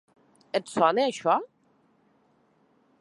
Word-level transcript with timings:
Et 0.59 0.71
sona 0.75 1.05
això? 1.09 1.35